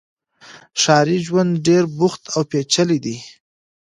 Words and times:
ښاري 0.81 1.17
ژوند 1.27 1.51
ډېر 1.67 1.83
بوخت 1.97 2.23
او 2.35 2.41
پېچلی 2.51 2.97
وي. 3.03 3.17